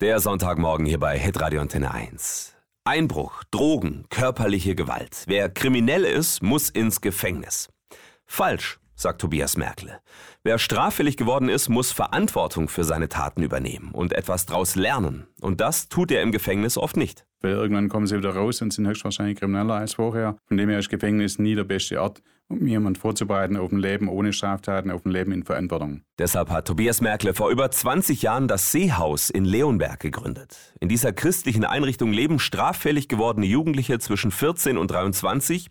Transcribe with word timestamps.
Der 0.00 0.18
Sonntagmorgen 0.18 0.86
hier 0.86 0.98
bei 0.98 1.18
Hitradio 1.18 1.60
Antenne 1.60 1.92
1. 1.92 2.56
Einbruch, 2.84 3.44
Drogen, 3.50 4.06
körperliche 4.08 4.74
Gewalt. 4.74 5.24
Wer 5.26 5.50
kriminell 5.50 6.04
ist, 6.04 6.42
muss 6.42 6.70
ins 6.70 7.02
Gefängnis. 7.02 7.68
Falsch, 8.24 8.80
sagt 9.00 9.20
Tobias 9.20 9.56
Merkle. 9.56 10.00
Wer 10.42 10.58
straffällig 10.58 11.16
geworden 11.16 11.48
ist, 11.48 11.68
muss 11.68 11.92
Verantwortung 11.92 12.68
für 12.68 12.84
seine 12.84 13.08
Taten 13.08 13.42
übernehmen 13.42 13.90
und 13.92 14.12
etwas 14.12 14.46
daraus 14.46 14.74
lernen. 14.74 15.26
Und 15.40 15.60
das 15.60 15.88
tut 15.88 16.10
er 16.10 16.22
im 16.22 16.32
Gefängnis 16.32 16.78
oft 16.78 16.96
nicht. 16.96 17.26
Weil 17.42 17.52
irgendwann 17.52 17.88
kommen 17.88 18.06
sie 18.06 18.18
wieder 18.18 18.34
raus 18.34 18.60
und 18.60 18.72
sind 18.72 18.86
höchstwahrscheinlich 18.86 19.38
krimineller 19.38 19.74
als 19.74 19.94
vorher. 19.94 20.36
Von 20.46 20.56
dem 20.56 20.68
her 20.68 20.78
ist 20.78 20.90
Gefängnis 20.90 21.38
nie 21.38 21.54
der 21.54 21.64
beste 21.64 22.00
Ort, 22.00 22.22
um 22.48 22.66
jemanden 22.66 23.00
vorzubereiten 23.00 23.56
auf 23.56 23.72
ein 23.72 23.78
Leben 23.78 24.08
ohne 24.08 24.34
Straftaten, 24.34 24.90
auf 24.90 25.06
ein 25.06 25.10
Leben 25.10 25.32
in 25.32 25.44
Verantwortung. 25.44 26.02
Deshalb 26.18 26.50
hat 26.50 26.66
Tobias 26.66 27.00
Merkle 27.00 27.32
vor 27.32 27.50
über 27.50 27.70
20 27.70 28.20
Jahren 28.20 28.46
das 28.46 28.72
Seehaus 28.72 29.30
in 29.30 29.46
Leonberg 29.46 30.00
gegründet. 30.00 30.74
In 30.80 30.90
dieser 30.90 31.12
christlichen 31.14 31.64
Einrichtung 31.64 32.12
leben 32.12 32.38
straffällig 32.38 33.08
gewordene 33.08 33.46
Jugendliche 33.46 33.98
zwischen 33.98 34.30
14 34.30 34.76
und 34.76 34.90
23, 34.90 35.68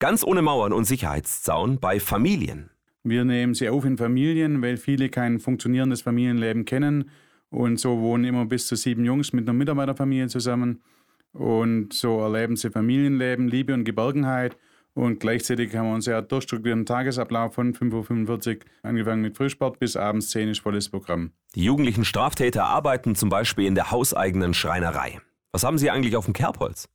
ganz 0.00 0.24
ohne 0.24 0.42
Mauern 0.42 0.72
und 0.72 0.84
Sicherheitszaun, 0.84 1.78
bei 1.78 2.00
Familien. 2.00 2.71
Wir 3.04 3.24
nehmen 3.24 3.54
sie 3.54 3.68
auf 3.68 3.84
in 3.84 3.96
Familien, 3.96 4.62
weil 4.62 4.76
viele 4.76 5.08
kein 5.08 5.40
funktionierendes 5.40 6.02
Familienleben 6.02 6.64
kennen. 6.64 7.10
Und 7.50 7.78
so 7.78 8.00
wohnen 8.00 8.24
immer 8.24 8.46
bis 8.46 8.66
zu 8.66 8.76
sieben 8.76 9.04
Jungs 9.04 9.32
mit 9.32 9.48
einer 9.48 9.56
Mitarbeiterfamilie 9.56 10.28
zusammen. 10.28 10.82
Und 11.32 11.92
so 11.92 12.20
erleben 12.20 12.56
sie 12.56 12.70
Familienleben, 12.70 13.48
Liebe 13.48 13.74
und 13.74 13.84
Geborgenheit. 13.84 14.56
Und 14.94 15.20
gleichzeitig 15.20 15.74
haben 15.74 15.86
wir 15.86 15.92
einen 15.92 16.02
sehr 16.02 16.20
durchstrukturierten 16.20 16.84
Tagesablauf 16.84 17.54
von 17.54 17.74
5.45 17.74 18.56
Uhr, 18.56 18.60
angefangen 18.82 19.22
mit 19.22 19.36
Frühsport 19.36 19.78
bis 19.78 19.96
abends 19.96 20.30
10 20.30 20.48
Uhr 20.48 20.54
volles 20.56 20.90
Programm. 20.90 21.32
Die 21.54 21.64
jugendlichen 21.64 22.04
Straftäter 22.04 22.64
arbeiten 22.64 23.14
zum 23.14 23.30
Beispiel 23.30 23.66
in 23.66 23.74
der 23.74 23.90
hauseigenen 23.90 24.52
Schreinerei. 24.52 25.20
Was 25.50 25.64
haben 25.64 25.78
Sie 25.78 25.90
eigentlich 25.90 26.16
auf 26.16 26.26
dem 26.26 26.34
Kerbholz? 26.34 26.88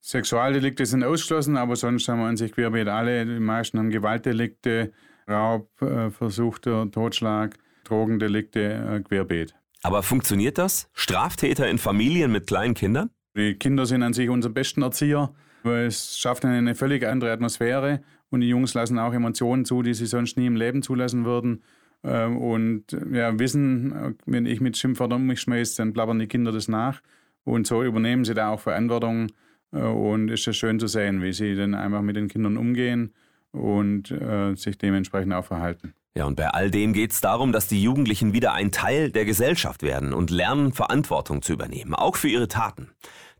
Sexualdelikte 0.00 0.86
sind 0.86 1.02
ausgeschlossen, 1.02 1.56
aber 1.56 1.74
sonst 1.76 2.08
haben 2.08 2.20
wir 2.20 2.26
an 2.26 2.36
sich 2.36 2.52
querbeet 2.52 2.88
alle. 2.88 3.26
Die 3.26 3.40
meisten 3.40 3.78
haben 3.78 3.90
Gewaltdelikte, 3.90 4.92
Raub, 5.28 5.70
äh, 5.82 6.10
versuchter 6.10 6.90
Totschlag, 6.90 7.56
Drogendelikte, 7.84 8.60
äh, 8.60 9.00
querbeet. 9.00 9.54
Aber 9.82 10.02
funktioniert 10.02 10.58
das? 10.58 10.88
Straftäter 10.94 11.68
in 11.68 11.78
Familien 11.78 12.32
mit 12.32 12.46
kleinen 12.46 12.74
Kindern? 12.74 13.10
Die 13.36 13.54
Kinder 13.54 13.86
sind 13.86 14.02
an 14.02 14.12
sich 14.12 14.28
unsere 14.28 14.52
besten 14.52 14.82
Erzieher, 14.82 15.34
weil 15.62 15.86
es 15.86 16.18
schafft 16.18 16.44
eine 16.44 16.74
völlig 16.74 17.06
andere 17.06 17.32
Atmosphäre 17.32 18.02
und 18.30 18.40
die 18.40 18.48
Jungs 18.48 18.74
lassen 18.74 18.98
auch 18.98 19.12
Emotionen 19.12 19.64
zu, 19.64 19.82
die 19.82 19.94
sie 19.94 20.06
sonst 20.06 20.36
nie 20.36 20.46
im 20.46 20.56
Leben 20.56 20.82
zulassen 20.82 21.24
würden. 21.24 21.62
Ähm, 22.02 22.36
und 22.38 22.84
ja, 23.12 23.38
wissen, 23.38 24.16
wenn 24.26 24.46
ich 24.46 24.60
mit 24.60 24.76
Schimpfwörtern 24.76 25.20
um 25.20 25.26
mich 25.26 25.40
schmeiße, 25.40 25.76
dann 25.76 25.92
plappern 25.92 26.18
die 26.18 26.28
Kinder 26.28 26.52
das 26.52 26.68
nach. 26.68 27.02
Und 27.44 27.66
so 27.66 27.82
übernehmen 27.82 28.24
sie 28.24 28.34
da 28.34 28.50
auch 28.50 28.60
Verantwortung. 28.60 29.28
Äh, 29.72 29.80
und 29.80 30.30
es 30.30 30.46
ist 30.46 30.56
schön 30.56 30.80
zu 30.80 30.86
sehen, 30.86 31.22
wie 31.22 31.32
sie 31.32 31.54
dann 31.54 31.74
einfach 31.74 32.02
mit 32.02 32.16
den 32.16 32.28
Kindern 32.28 32.56
umgehen 32.56 33.12
und 33.56 34.10
äh, 34.10 34.54
sich 34.54 34.78
dementsprechend 34.78 35.32
auch 35.32 35.44
verhalten. 35.44 35.94
Ja, 36.16 36.24
und 36.24 36.36
bei 36.36 36.48
all 36.48 36.70
dem 36.70 36.92
geht 36.92 37.12
es 37.12 37.20
darum, 37.20 37.52
dass 37.52 37.68
die 37.68 37.82
Jugendlichen 37.82 38.32
wieder 38.32 38.54
ein 38.54 38.72
Teil 38.72 39.10
der 39.10 39.24
Gesellschaft 39.24 39.82
werden 39.82 40.14
und 40.14 40.30
lernen, 40.30 40.72
Verantwortung 40.72 41.42
zu 41.42 41.52
übernehmen, 41.52 41.94
auch 41.94 42.16
für 42.16 42.28
ihre 42.28 42.48
Taten. 42.48 42.90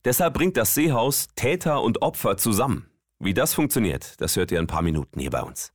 Deshalb 0.05 0.34
bringt 0.34 0.56
das 0.56 0.75
Seehaus 0.75 1.28
Täter 1.37 1.83
und 1.83 2.03
Opfer 2.03 2.37
zusammen. 2.37 2.87
Wie 3.19 3.34
das 3.34 3.55
funktioniert, 3.55 4.20
das 4.20 4.37
hört 4.37 4.53
ihr 4.53 4.59
in 4.59 4.64
ein 4.64 4.69
paar 4.69 4.83
Minuten 4.83 5.19
hier 5.19 5.31
bei 5.31 5.42
uns. 5.42 5.72